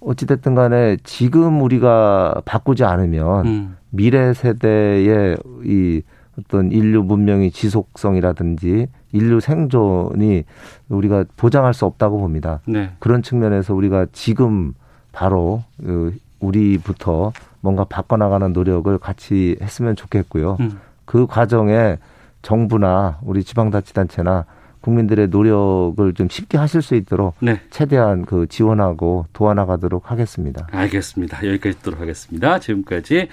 [0.00, 3.76] 어찌됐든 간에 지금 우리가 바꾸지 않으면 음.
[3.90, 6.02] 미래 세대의 이
[6.38, 10.44] 어떤 인류 문명의 지속성이라든지 인류 생존이
[10.88, 12.60] 우리가 보장할 수 없다고 봅니다.
[12.66, 12.92] 네.
[12.98, 14.72] 그런 측면에서 우리가 지금
[15.12, 20.56] 바로 그 우리부터 뭔가 바꿔나가는 노력을 같이 했으면 좋겠고요.
[20.60, 20.80] 음.
[21.04, 21.98] 그 과정에
[22.42, 24.46] 정부나 우리 지방자치단체나
[24.80, 27.60] 국민들의 노력을 좀 쉽게 하실 수 있도록 네.
[27.70, 30.66] 최대한 그 지원하고 도와나가도록 하겠습니다.
[30.70, 31.46] 알겠습니다.
[31.46, 32.58] 여기까지 듣도록 하겠습니다.
[32.58, 33.28] 지금까지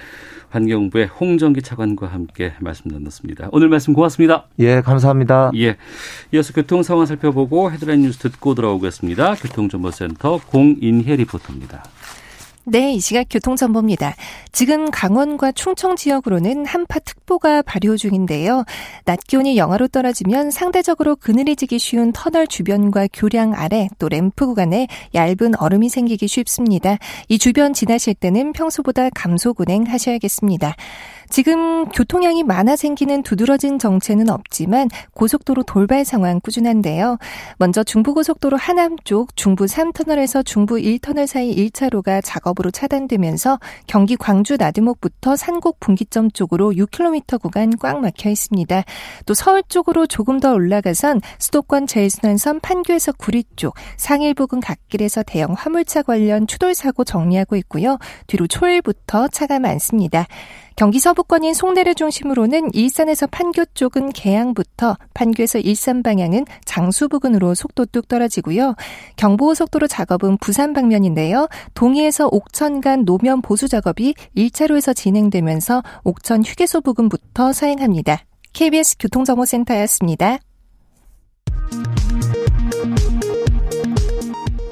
[0.50, 3.50] 환경부의 홍정기 차관과 함께 말씀 나눴습니다.
[3.52, 4.48] 오늘 말씀 고맙습니다.
[4.60, 5.52] 예, 감사합니다.
[5.56, 5.78] 예.
[6.34, 9.36] 이어서 교통 상황 살펴보고 헤드라인 뉴스 듣고 돌아오겠습니다.
[9.36, 11.84] 교통정보센터 공인혜 리포터입니다.
[12.70, 14.14] 네, 이 시각 교통정보입니다.
[14.52, 18.66] 지금 강원과 충청 지역으로는 한파특보가 발효 중인데요.
[19.06, 24.88] 낮 기온이 영하로 떨어지면 상대적으로 그늘이 지기 쉬운 터널 주변과 교량 아래 또 램프 구간에
[25.16, 26.98] 얇은 얼음이 생기기 쉽습니다.
[27.30, 30.76] 이 주변 지나실 때는 평소보다 감속 운행하셔야겠습니다.
[31.30, 37.18] 지금 교통량이 많아 생기는 두드러진 정체는 없지만 고속도로 돌발 상황 꾸준한데요.
[37.58, 45.36] 먼저 중부고속도로 하남 쪽 중부 3터널에서 중부 1터널 사이 1차로가 작업으로 차단되면서 경기 광주 나들목부터
[45.36, 48.84] 산곡 분기점 쪽으로 6km 구간 꽉 막혀 있습니다.
[49.26, 55.54] 또 서울 쪽으로 조금 더 올라가선 수도권 제일순환선 판교에서 구리 쪽 상일 부근 갓길에서 대형
[55.54, 57.98] 화물차 관련 추돌 사고 정리하고 있고요.
[58.28, 60.28] 뒤로 초일부터 차가 많습니다.
[60.78, 68.08] 경기 서부권인 송내를 중심으로는 일산에서 판교 쪽은 개항부터 판교에서 일산 방향은 장수 부근으로 속도 뚝
[68.08, 68.76] 떨어지고요.
[69.16, 71.48] 경부고속도로 작업은 부산 방면인데요.
[71.74, 78.20] 동해에서 옥천 간 노면 보수 작업이 1차로에서 진행되면서 옥천 휴게소 부근부터 사행합니다.
[78.54, 80.38] KBS 교통정보센터였습니다.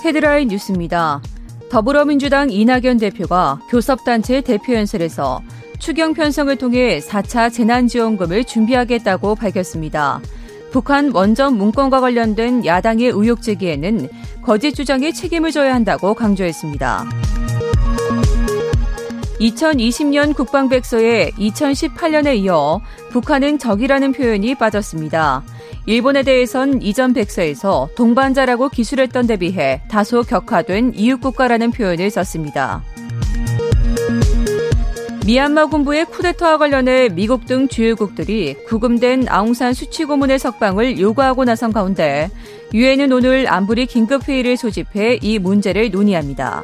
[0.06, 1.24] 헤드라인 뉴스입니다.
[1.72, 5.42] 더불어민주당 이낙연 대표가 교섭단체 대표연설에서
[5.80, 10.22] 추경 편성을 통해 4차 재난지원금을 준비하겠다고 밝혔습니다.
[10.72, 14.10] 북한 원전 문건과 관련된 야당의 의혹 제기에는
[14.42, 17.06] 거짓 주장에 책임을 져야 한다고 강조했습니다.
[19.40, 25.44] 2020년 국방백서에 2018년에 이어 북한은 적이라는 표현이 빠졌습니다.
[25.88, 32.84] 일본에 대해선 이전 백서에서 동반자라고 기술했던 데 비해 다소 격화된 이웃국가라는 표현을 썼습니다.
[35.26, 42.30] 미얀마 군부의 쿠데타와 관련해 미국 등 주요국들이 구금된 아웅산 수치 고문의 석방을 요구하고 나선 가운데
[42.76, 46.64] 유엔은 오늘 안보리 긴급 회의를 소집해 이 문제를 논의합니다.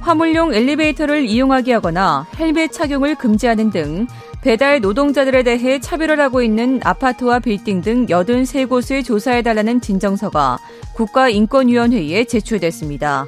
[0.00, 4.06] 화물용 엘리베이터를 이용하게 하거나 헬멧 착용을 금지하는 등
[4.42, 10.58] 배달 노동자들에 대해 차별을 하고 있는 아파트와 빌딩 등 83곳을 조사해달라는 진정서가
[10.94, 13.26] 국가인권위원회에 제출됐습니다.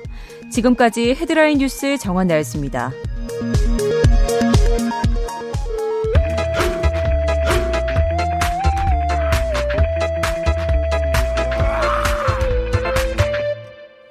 [0.50, 2.92] 지금까지 헤드라인 뉴스 정원 나였습니다.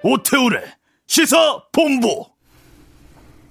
[0.02, 0.64] 오태우래
[1.08, 2.26] 시사 본부.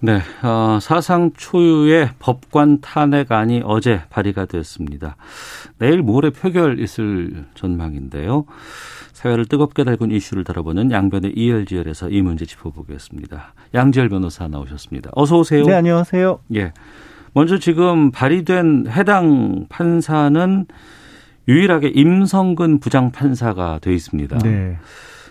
[0.01, 5.17] 네, 어, 사상 초유의 법관 탄핵안이 어제 발의가 되었습니다.
[5.79, 8.47] 내일 모레 표결 있을 전망인데요.
[9.19, 13.53] 사회를 뜨겁게 달군 이슈를 다뤄보는 양변의 이열지열에서 이 문제 짚어보겠습니다.
[13.75, 15.11] 양지열 변호사 나오셨습니다.
[15.13, 15.65] 어서 오세요.
[15.65, 16.39] 네, 안녕하세요.
[16.55, 16.73] 예.
[17.33, 20.67] 먼저 지금 발의된 해당 판사는
[21.49, 24.39] 유일하게 임성근 부장 판사가 되어 있습니다.
[24.39, 24.79] 네.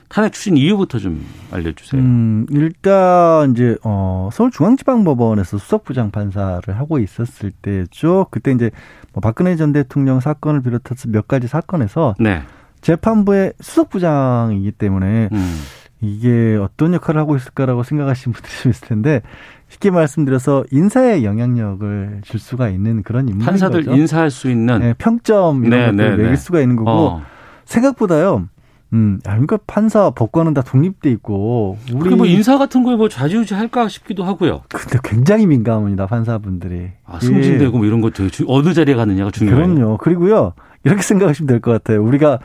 [0.10, 2.02] 탄핵 추진 이유부터 좀 알려주세요.
[2.02, 8.28] 음, 일단 이제 어 서울중앙지방법원에서 수석부장 판사를 하고 있었을 때죠.
[8.32, 8.69] 그때 이제
[9.13, 12.41] 뭐 박근혜 전 대통령 사건을 비롯해서 몇 가지 사건에서 네.
[12.88, 15.60] 재판부의 수석부장이기 때문에 음.
[16.00, 19.21] 이게 어떤 역할을 하고 있을까라고 생각하시는 분들이 좀 있을 텐데
[19.67, 23.97] 쉽게 말씀드려서 인사에 영향력을 줄 수가 있는 그런 인물인 판사들 거죠.
[23.97, 26.36] 인사할 수 있는 네, 평점 이런 네, 것들 네, 매길 네.
[26.38, 27.21] 수가 있는 거고 어.
[27.65, 28.47] 생각보다요.
[28.93, 33.89] 음, 그러니까 판사 법관은 다 독립돼 있고 우리 뭐 인사 같은 거에 뭐 좌지우지 할까
[33.89, 34.62] 싶기도 하고요.
[34.69, 36.91] 근데 굉장히 민감합니다 판사분들이.
[37.06, 37.78] 아 승진되고 예.
[37.78, 39.58] 뭐 이런 거 되게 어느 자리에 가느냐가 중요해요.
[39.76, 39.97] 그럼요.
[39.97, 40.54] 그리고요
[40.86, 42.02] 이렇게 생각하시면 될 것 같아요.
[42.02, 42.39] 우리가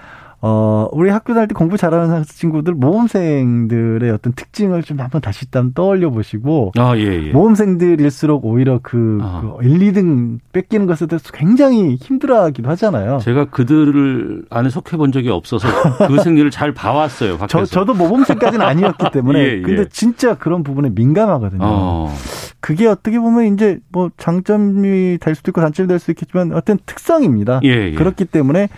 [0.45, 5.73] 어, 우리 학교 다닐 때 공부 잘하는 친구들, 모범생들의 어떤 특징을 좀 한번 다시 한번
[5.73, 7.31] 떠올려 보시고, 아, 예, 예.
[7.31, 9.41] 모범생들일수록 오히려 그, 아.
[9.41, 13.19] 그 1, 2등 뺏기는 것에 대해서 굉장히 힘들어 하기도 하잖아요.
[13.19, 15.69] 제가 그들을 안에 속해 본 적이 없어서
[16.09, 17.65] 그 생리를 잘 봐왔어요, 밖에서.
[17.65, 19.39] 저, 저도 모범생까지는 아니었기 때문에.
[19.47, 19.63] 예, 예.
[19.63, 21.63] 근데 진짜 그런 부분에 민감하거든요.
[21.63, 22.13] 어.
[22.59, 27.61] 그게 어떻게 보면 이제 뭐 장점이 될 수도 있고 단점이 될 수도 있겠지만 어떤 특성입니다.
[27.63, 27.93] 예, 예.
[27.93, 28.69] 그렇기 때문에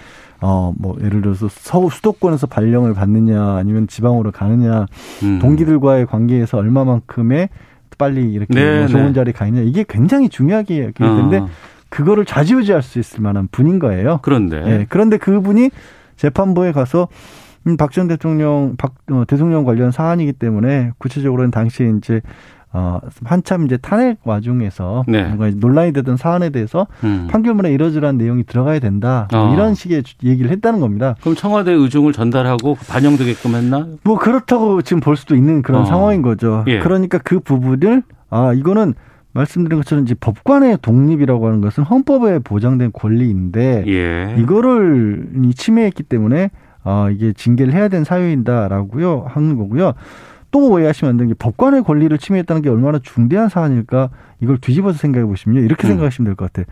[0.46, 4.84] 어, 뭐, 예를 들어서 서울 수도권에서 발령을 받느냐, 아니면 지방으로 가느냐,
[5.22, 5.38] 음.
[5.38, 7.48] 동기들과의 관계에서 얼마만큼의
[7.96, 9.12] 빨리 이렇게 네, 뭐 좋은 네.
[9.14, 11.48] 자리에 가느냐, 이게 굉장히 중요하게 때문에 어.
[11.88, 14.18] 그거를 좌지우지할 수 있을 만한 분인 거예요.
[14.20, 14.60] 그런데.
[14.60, 15.70] 네, 그런데 그분이
[16.16, 17.08] 재판부에 가서
[17.66, 22.20] 음, 박 전 대통령, 박, 어, 대통령 관련 사안이기 때문에 구체적으로는 당시에 이제
[22.76, 25.22] 어, 한참 이제 탄핵 와중에서 네.
[25.22, 27.28] 뭔가 논란이 되던 사안에 대해서 음.
[27.30, 29.28] 판결문에 이러저러한 내용이 들어가야 된다.
[29.30, 29.54] 뭐 어.
[29.54, 31.14] 이런 식의 얘기를 했다는 겁니다.
[31.20, 33.86] 그럼 청와대 의중을 전달하고 반영되게끔 했나?
[34.02, 35.84] 뭐 그렇다고 지금 볼 수도 있는 그런 어.
[35.84, 36.64] 상황인 거죠.
[36.66, 36.80] 예.
[36.80, 38.94] 그러니까 그 부분을 아 이거는
[39.34, 44.34] 말씀드린 것처럼 이제 법관의 독립이라고 하는 것은 헌법에 보장된 권리인데 예.
[44.36, 46.50] 이거를 침해했기 때문에
[46.82, 49.92] 아 이게 징계를 해야 되는 사유인다라고요 하는 거고요.
[50.54, 55.26] 또 오해하시면 안 되는 게 법관의 권리를 침해했다는 게 얼마나 중대한 사안일까 이걸 뒤집어서 생각해
[55.26, 55.90] 보시면 이렇게 음.
[55.90, 56.66] 생각하시면 될 것 같아요.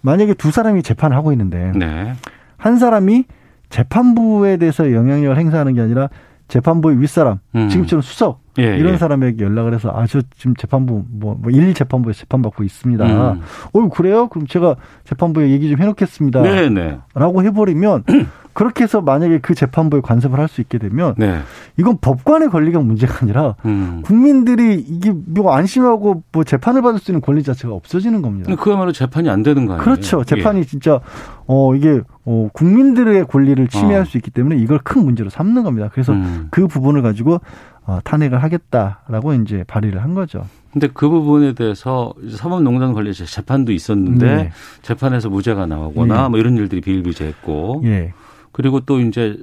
[0.00, 2.14] 만약에 두 사람이 재판을 하고 있는데 네.
[2.56, 3.26] 한 사람이
[3.68, 6.08] 재판부에 대해서 영향력을 행사하는 게 아니라
[6.50, 7.68] 재판부의 윗사람, 음.
[7.68, 8.96] 지금처럼 수석 예, 이런 예.
[8.98, 13.04] 사람에게 연락을 해서 아 저 지금 재판부 뭐, 뭐일 재판부에 재판 받고 있습니다.
[13.06, 13.40] 음.
[13.72, 14.26] 어 그래요?
[14.28, 16.42] 그럼 제가 재판부에 얘기 좀 해놓겠습니다.
[16.42, 16.98] 네, 네.
[17.14, 18.04] 라고 해버리면
[18.52, 21.38] 그렇게 해서 만약에 그 재판부에 관섭을 할 수 있게 되면 네.
[21.78, 24.02] 이건 법관의 권리가 문제가 아니라 음.
[24.04, 28.52] 국민들이 이게 뭐 안심하고 뭐 재판을 받을 수 있는 권리 자체가 없어지는 겁니다.
[28.56, 29.84] 그야말로 재판이 안 되는 거 아니에요?
[29.84, 30.24] 그렇죠.
[30.24, 30.64] 재판이 예.
[30.64, 31.00] 진짜
[31.46, 34.04] 어 이게 어 국민들의 권리를 침해할 어.
[34.04, 35.88] 수 있기 때문에 이걸 큰 문제로 삼는 겁니다.
[35.92, 36.46] 그래서 음.
[36.50, 37.40] 그 부분을 가지고
[37.86, 40.46] 어, 탄핵을 하겠다라고 이제 발의를 한 거죠.
[40.72, 44.50] 근데 그 부분에 대해서 사법농단 관련해서 재판도 있었는데 네.
[44.82, 46.28] 재판에서 무죄가 나오거나 네.
[46.28, 48.12] 뭐 이런 일들이 비일비재했고 네.
[48.52, 49.36] 그리고 또 이제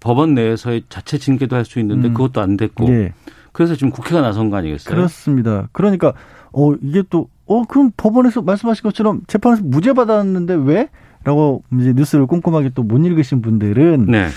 [0.00, 2.14] 법원 내에서의 자체 징계도 할 수 있는데 음.
[2.14, 2.88] 그것도 안 됐고.
[2.88, 3.12] 예.
[3.52, 4.94] 그래서 지금 국회가 나선 거 아니겠어요?
[4.94, 5.68] 그렇습니다.
[5.72, 6.14] 그러니까
[6.52, 10.88] 어 이게 또 어 그럼 법원에서 말씀하신 것처럼 재판에서 무죄 받았는데 왜?
[11.24, 14.28] 라고 이제 뉴스를 꼼꼼하게 또 못 읽으신 분들은 네.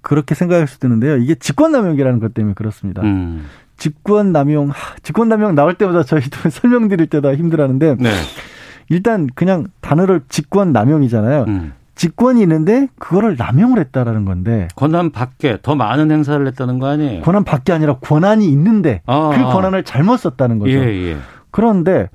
[0.00, 1.16] 그렇게 생각할 수도 있는데요.
[1.16, 3.02] 이게 직권남용이라는 것 때문에 그렇습니다.
[3.02, 3.44] 음.
[3.76, 8.10] 직권남용, 직권남용 나올 때마다 저희도 설명드릴 때다 힘들어하는데 네.
[8.88, 11.44] 일단 그냥 단어를 직권남용이잖아요.
[11.48, 11.72] 음.
[11.94, 17.22] 직권이 있는데 그거를 남용을 했다라는 건데 권한 밖에 더 많은 행사를 했다는 거 아니에요?
[17.22, 19.52] 권한 밖에 아니라 권한이 있는데 아, 그 아.
[19.52, 20.72] 권한을 잘못 썼다는 거죠.
[20.72, 21.16] 예, 예.
[21.50, 22.08] 그런데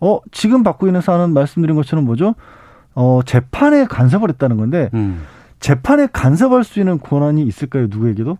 [0.00, 2.34] 어 지금 받고 있는 사안은 말씀드린 것처럼 뭐죠?
[3.00, 5.22] 어 재판에 간섭을 했다는 건데 음.
[5.60, 7.86] 재판에 간섭할 수 있는 권한이 있을까요?
[7.88, 8.38] 누구에게도?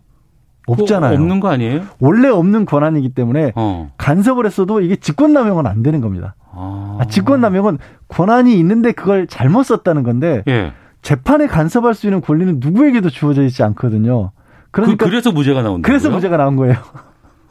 [0.67, 1.13] 없잖아요.
[1.13, 1.83] 없는 거 아니에요?
[1.99, 3.89] 원래 없는 권한이기 때문에 어.
[3.97, 6.35] 간섭을 했어도 이게 직권남용은 안 되는 겁니다.
[6.51, 6.97] 아.
[6.99, 7.77] 아, 직권남용은
[8.09, 10.73] 권한이 있는데 그걸 잘못 썼다는 건데 예.
[11.01, 14.31] 재판에 간섭할 수 있는 권리는 누구에게도 주어져 있지 않거든요.
[14.71, 15.83] 그러니까 그, 래서 무죄가 나온 거예요.
[15.83, 16.75] 그래서 무죄가 나온 거예요.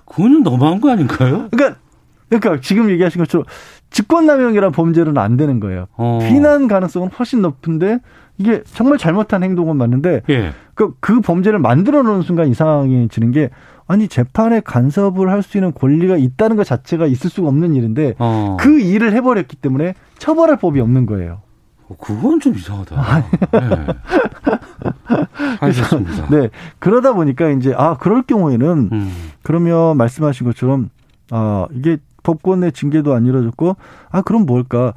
[0.05, 1.49] 그거는 너무한 거 아닌가요?
[1.51, 1.81] 그러니까
[2.29, 3.47] 그러니까 지금 얘기하신 것처럼
[3.91, 5.87] 직권남용이란 범죄로는 안 되는 거예요.
[5.97, 6.19] 어.
[6.23, 7.99] 비난 가능성은 훨씬 높은데
[8.39, 10.53] 이게 정말 잘못한 행동은 맞는데 예.
[10.75, 13.51] 그, 그 범죄를 만들어 놓는 순간 이상해지는 게
[13.89, 18.57] 아니 재판에 간섭을 할 수 있는 권리가 있다는 것 자체가 있을 수가 없는 일인데 어.
[18.61, 21.41] 그 일을 해버렸기 때문에 처벌할 법이 없는 거예요.
[21.89, 22.97] 어, 그건 좀 이상하다.
[23.01, 23.23] 아,
[23.53, 23.87] 네.
[25.61, 26.29] 알겠습니다.
[26.29, 26.51] 네.
[26.79, 29.13] 그러다 보니까 이제 아 그럴 경우에는 음.
[29.43, 30.91] 그러면 말씀하신 것처럼
[31.31, 33.77] 아 이게 법원 내 징계도 안 이루어졌고
[34.11, 34.95] 아 그럼 뭘까?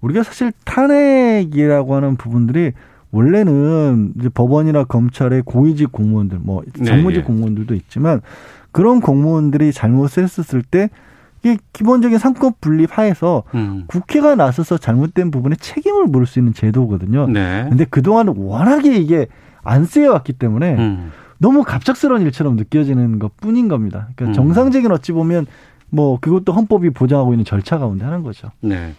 [0.00, 2.72] 우리가 사실 탄핵이라고 하는 부분들이
[3.10, 8.20] 원래는 이제 법원이나 검찰의 고위직 공무원들, 뭐 네, 정무직 네, 공무원들도 있지만
[8.70, 10.90] 그런 공무원들이 잘못을 했었을 때
[11.42, 13.84] 이게 기본적인 삼권 분립 하에서 음.
[13.86, 17.28] 국회가 나서서 잘못된 부분에 책임을 물을 수 있는 제도거든요.
[17.28, 17.66] 네.
[17.68, 19.26] 근데 그동안은 워낙에 이게
[19.62, 21.12] 안 쓰여왔기 때문에 음.
[21.38, 24.08] 너무 갑작스러운 일처럼 느껴지는 것 뿐인 겁니다.
[24.16, 24.32] 그러니까 음.
[24.32, 25.46] 정상적인 어찌 보면
[25.90, 28.50] 뭐 그것도 헌법이 보장하고 있는 절차 가운데 하는 거죠.
[28.60, 28.94] 네.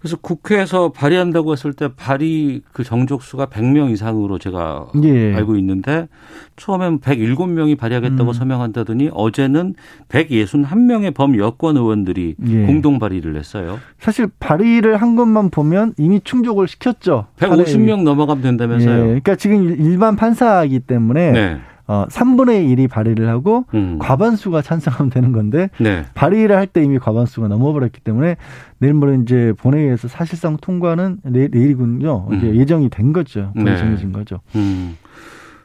[0.00, 5.34] 그래서 국회에서 발의한다고 했을 때 발의 그 정족수가 100명 이상으로 제가 예.
[5.34, 6.08] 알고 있는데
[6.56, 8.32] 처음엔 107명이 발의하겠다고 음.
[8.32, 9.74] 서명한다더니 어제는
[10.08, 12.66] 161명의 범 여권 의원들이 예.
[12.66, 13.78] 공동 발의를 했어요.
[13.98, 17.26] 사실 발의를 한 것만 보면 이미 충족을 시켰죠.
[17.36, 18.94] 150명 넘어가면 된다면서요.
[18.94, 19.04] 예.
[19.04, 21.60] 그러니까 지금 일반 판사이기 때문에 네.
[21.90, 23.98] 어 3분의 1이 발의를 하고 음.
[23.98, 26.04] 과반수가 찬성하면 되는 건데 네.
[26.14, 28.36] 발의를 할 때 이미 과반수가 넘어버렸기 때문에
[28.78, 32.54] 내일 모레 이제 본회의에서 사실상 통과는 내, 일이군요 음.
[32.54, 33.50] 예정이 된 거죠.
[33.56, 33.76] 네.
[33.76, 34.38] 정해진 거죠.
[34.54, 34.96] 음.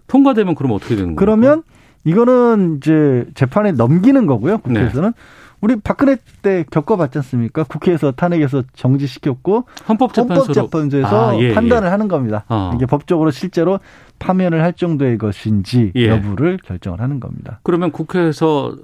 [0.07, 1.15] 통과되면 그럼 어떻게 되는 거예요?
[1.15, 1.63] 그러면
[2.05, 4.57] 이거는 이제 재판에 넘기는 거고요.
[4.59, 5.21] 국회에서는 네.
[5.61, 7.63] 우리 박근혜 때 겪어봤지 않습니까?
[7.63, 10.53] 국회에서 탄핵에서 정지시켰고 헌법재판소로.
[10.53, 11.53] 헌법재판소에서 아, 예, 예.
[11.53, 11.91] 판단을 예.
[11.91, 12.45] 하는 겁니다.
[12.49, 12.71] 어.
[12.75, 13.79] 이게 법적으로 실제로
[14.19, 16.07] 파면을 할 정도의 것인지 예.
[16.07, 17.59] 여부를 결정을 하는 겁니다.
[17.63, 18.75] 그러면 국회에서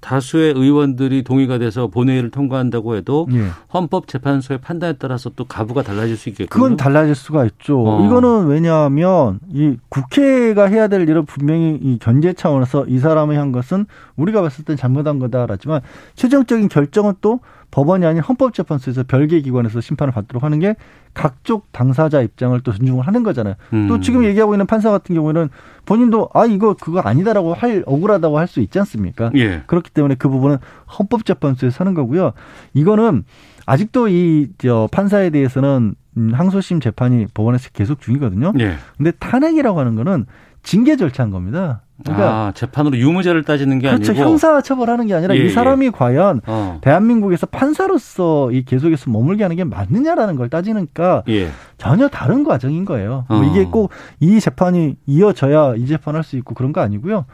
[0.00, 3.48] 다수의 의원들이 동의가 돼서 본회의를 통과한다고 해도 예.
[3.72, 6.48] 헌법재판소의 판단에 따라서 또 가부가 달라질 수 있겠군요.
[6.48, 7.82] 그건 달라질 수가 있죠.
[7.86, 8.06] 어.
[8.06, 13.86] 이거는 왜냐하면 이 국회가 해야 될 일은 분명히 이 견제 차원에서 이 사람이 한 것은
[14.16, 15.80] 우리가 봤을 땐 잘못한 거다라지만
[16.14, 20.76] 최종적인 결정은 또 법원이 아닌 헌법재판소에서 별개 기관에서 심판을 받도록 하는 게
[21.14, 23.54] 각쪽 당사자 입장을 또 존중을 하는 거잖아요.
[23.74, 23.86] 음.
[23.88, 25.50] 또 지금 얘기하고 있는 판사 같은 경우에는
[25.84, 29.30] 본인도 아 이거 그거 아니다라고 할 억울하다고 할 수 있지 않습니까?
[29.36, 29.62] 예.
[29.66, 30.58] 그렇기 때문에 그 부분은
[30.98, 32.32] 헌법재판소에서 하는 거고요.
[32.74, 33.24] 이거는
[33.66, 38.52] 아직도 이 저 판사에 대해서는 음, 항소심 재판이 법원에서 계속 중이거든요.
[38.60, 38.74] 예.
[38.96, 40.26] 근데 탄핵이라고 하는 거는
[40.62, 41.82] 징계 절차인 겁니다.
[42.04, 44.10] 그러니까 아, 재판으로 유무죄를 따지는 게 그렇죠.
[44.12, 45.90] 아니고 형사 처벌하는 게 아니라 예, 이 사람이 예.
[45.90, 46.78] 과연 어.
[46.82, 51.50] 대한민국에서 판사로서 이 계속해서 머물게 하는 게 맞느냐라는 걸 따지니까 예.
[51.78, 53.24] 전혀 다른 과정인 거예요.
[53.28, 53.40] 뭐 어.
[53.42, 57.24] 뭐 이게 꼭 이 재판이 이어져야 이 재판 할 수 있고 그런 거 아니고요.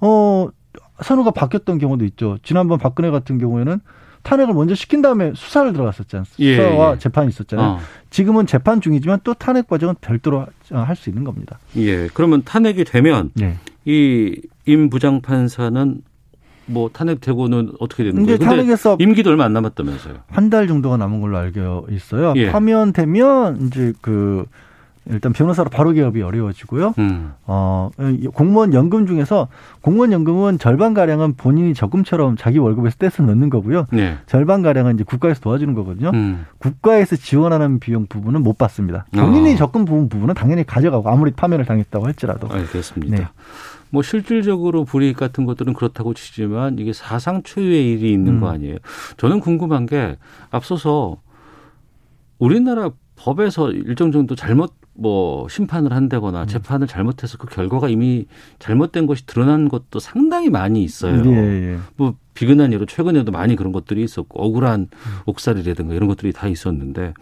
[0.00, 0.48] 어
[1.02, 2.38] 선호가 바뀌었던 경우도 있죠.
[2.42, 3.80] 지난번 박근혜 같은 경우에는
[4.22, 6.44] 탄핵을 먼저 시킨 다음에 수사를 들어갔었지 않습니까?
[6.44, 6.98] 예, 수사와 예.
[6.98, 7.66] 재판이 있었잖아요.
[7.66, 7.78] 어.
[8.10, 11.58] 지금은 재판 중이지만 또 탄핵 과정은 별도로 할 수 있는 겁니다.
[11.76, 12.08] 예.
[12.08, 13.56] 그러면 탄핵이 되면 예.
[13.86, 16.02] 이임 부장 판사는
[16.66, 18.38] 뭐 탄핵되고는 어떻게 되는 거예요?
[18.38, 20.16] 탄핵에서 임기도 얼마 안 남았다면서요?
[20.30, 22.34] 한 달 정도가 남은 걸로 알고 있어요.
[22.36, 22.50] 예.
[22.50, 24.44] 파면되면 이제 그
[25.10, 26.94] 일단 변호사로 바로 개업이 어려워지고요.
[26.98, 27.32] 음.
[27.46, 27.90] 어,
[28.34, 29.48] 공무원 연금 중에서
[29.80, 33.86] 공무원 연금은 절반 가량은 본인이 적금처럼 자기 월급에서 떼서 넣는 거고요.
[33.90, 34.18] 네.
[34.26, 36.10] 절반 가량은 이제 국가에서 도와주는 거거든요.
[36.14, 36.46] 음.
[36.58, 39.06] 국가에서 지원하는 비용 부분은 못 받습니다.
[39.12, 39.56] 본인이 어.
[39.56, 42.48] 적금 부분 부분은 당연히 가져가고 아무리 파면을 당했다고 할지라도.
[42.50, 43.16] 알겠습니다.
[43.16, 43.28] 네.
[43.90, 48.40] 뭐 실질적으로 불이익 같은 것들은 그렇다고 치지만 이게 사상 초유의 일이 있는 음.
[48.40, 48.76] 거 아니에요.
[49.16, 50.16] 저는 궁금한 게
[50.50, 51.16] 앞서서
[52.38, 56.46] 우리나라 법에서 일정 정도 잘못 뭐 심판을 한다거나 음.
[56.46, 58.26] 재판을 잘못해서 그 결과가 이미
[58.58, 61.22] 잘못된 것이 드러난 것도 상당히 많이 있어요.
[61.26, 61.78] 예, 예.
[61.96, 65.12] 뭐 비근한 예로 최근에도 많이 그런 것들이 있었고 억울한 음.
[65.26, 67.14] 옥살이라든가 이런 것들이 다 있었는데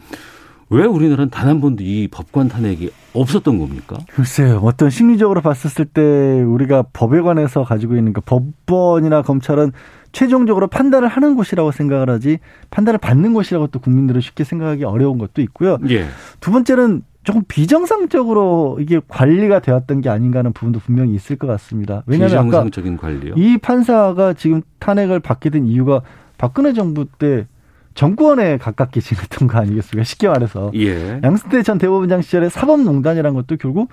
[0.69, 3.99] 왜 우리나라는 단 한 번도 이 법관 탄핵이 없었던 겁니까?
[4.11, 4.61] 글쎄요.
[4.65, 6.03] 어떤 심리적으로 봤었을 때
[6.43, 9.73] 우리가 법에 관해서 가지고 있는 그 법원이나 검찰은
[10.17, 12.39] 최종적으로 판단을 하는 곳이라고 생각을 하지
[12.71, 15.77] 판단을 받는 곳이라고 또 국민들은 쉽게 생각하기 어려운 것도 있고요.
[15.91, 16.07] 예.
[16.41, 22.03] 두 번째는 조금 비정상적으로 이게 관리가 되었던 게 아닌가 하는 부분도 분명히 있을 것 같습니다.
[22.07, 23.35] 왜냐하면 비정상적인 관리요?
[23.37, 26.01] 이 판사가 지금 탄핵을 받게 된 이유가
[26.39, 27.47] 박근혜 정부 때
[27.93, 30.03] 정권에 가깝게 지냈던 거 아니겠습니까?
[30.03, 30.71] 쉽게 말해서.
[30.77, 31.21] 예.
[31.23, 33.91] 양승태 전 대법원장 시절에 사법농단이라는 것도 결국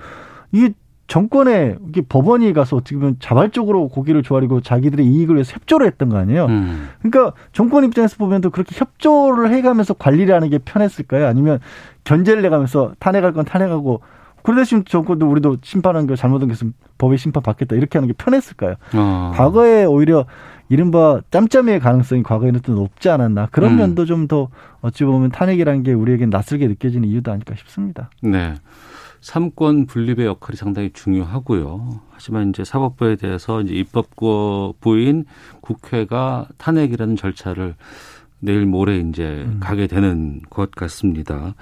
[0.54, 0.74] 이게
[1.14, 6.18] 정권에 이게 법원이 가서 어떻게 보면 자발적으로 고기를 조아리고 자기들의 이익을 위해서 협조를 했던 거
[6.18, 6.48] 아니에요.
[6.48, 6.90] 음.
[7.04, 11.28] 그러니까 정권 입장에서 보면 또 그렇게 협조를 해가면서 관리를 하는 게 편했을까요?
[11.28, 11.60] 아니면
[12.04, 14.02] 견제를 해가면서 탄핵할 건 탄핵하고
[14.42, 18.16] 그 대신 정권도 우리도 심판한 거 잘못한 게 있으면 법의 심판 받겠다 이렇게 하는 게
[18.18, 18.74] 편했을까요?
[18.96, 19.34] 어.
[19.36, 20.26] 과거에 오히려
[20.68, 23.78] 이른바 짬짬이의 가능성이 과거에는 또 높지 않았나 그런 음.
[23.78, 24.48] 면도 좀 더
[24.82, 28.10] 어찌 보면 탄핵이라는 게 우리에게 낯설게 느껴지는 이유도 아닐까 싶습니다.
[28.24, 28.56] 네.
[29.24, 32.02] 삼권 분립의 역할이 상당히 중요하고요.
[32.10, 35.24] 하지만 이제 사법부에 대해서 이제 입법부인
[35.62, 37.76] 국회가 탄핵이라는 절차를
[38.40, 39.60] 내일 모레 이제 음.
[39.62, 41.56] 가게 되는 것 같습니다.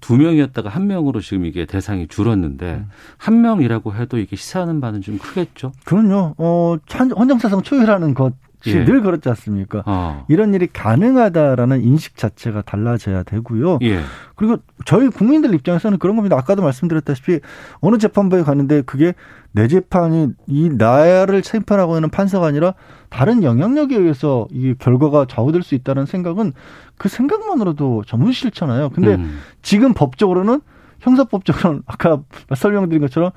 [0.00, 2.88] 두 명이었다가 한 명으로 지금 이게 대상이 줄었는데 음.
[3.18, 5.72] 한 명이라고 해도 이게 시사하는 바는 좀 크겠죠.
[5.84, 6.34] 그럼요.
[6.38, 8.32] 어, 헌정사상 초유라는 것
[8.66, 8.84] 예.
[8.84, 9.82] 늘 그렇지 않습니까?
[9.86, 10.24] 어.
[10.28, 13.78] 이런 일이 가능하다라는 인식 자체가 달라져야 되고요.
[13.82, 14.00] 예.
[14.34, 16.36] 그리고 저희 국민들 입장에서는 그런 겁니다.
[16.36, 17.40] 아까도 말씀드렸다시피
[17.80, 19.14] 어느 재판부에 가는데 그게
[19.52, 22.74] 내 재판이 이 나를 심판하고 있는 판사가 아니라
[23.08, 26.52] 다른 영향력에 의해서 이 결과가 좌우될 수 있다는 생각은
[26.96, 28.90] 그 생각만으로도 전문 싫잖아요.
[28.90, 29.38] 근데 음.
[29.62, 30.60] 지금 법적으로는
[31.00, 32.20] 형사법적으로는 아까
[32.54, 33.30] 설명드린 것처럼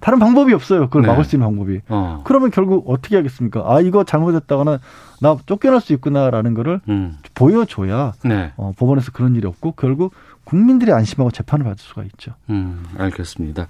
[0.00, 0.86] 다른 방법이 없어요.
[0.88, 1.08] 그걸 네.
[1.08, 1.80] 막을 수 있는 방법이.
[1.88, 2.22] 어.
[2.24, 3.64] 그러면 결국 어떻게 하겠습니까?
[3.66, 4.80] 아 이거 잘못했다거나
[5.20, 7.16] 나 쫓겨날 수 있구나라는 거를 음.
[7.34, 8.52] 보여줘야 네.
[8.56, 10.12] 어, 법원에서 그런 일이 없고 결국
[10.44, 12.34] 국민들이 안심하고 재판을 받을 수가 있죠.
[12.50, 13.66] 음, 알겠습니다.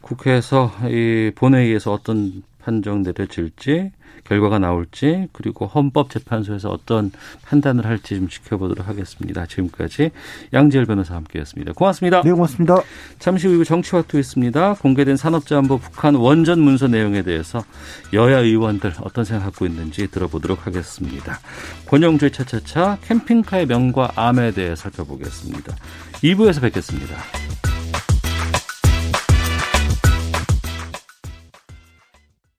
[0.00, 3.92] 국회에서 이 본회의에서 어떤 판정 내려질지
[4.24, 7.10] 결과가 나올지 그리고 헌법재판소에서 어떤
[7.44, 9.46] 판단을 할지 좀 지켜보도록 하겠습니다.
[9.46, 10.10] 지금까지
[10.52, 11.72] 양지열 변호사 함께했습니다.
[11.72, 12.22] 고맙습니다.
[12.22, 12.82] 네, 고맙습니다.
[13.18, 14.74] 잠시 후 정치화투 있습니다.
[14.74, 17.64] 공개된 산업자원부 북한 원전 문서 내용에 대해서
[18.12, 21.38] 여야 의원들 어떤 생각 갖고 있는지 들어보도록 하겠습니다.
[21.86, 25.74] 권영주의 차차차 캠핑카의 명과 암에 대해 살펴보겠습니다.
[26.22, 27.16] 2부에서 뵙겠습니다.